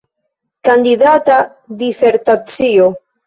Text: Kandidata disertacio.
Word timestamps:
Kandidata 0.67 1.35
disertacio. 1.83 2.89